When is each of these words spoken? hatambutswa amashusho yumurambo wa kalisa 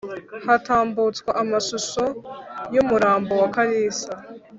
hatambutswa 0.45 1.31
amashusho 1.41 2.03
yumurambo 2.73 3.33
wa 3.41 3.47
kalisa 3.55 4.13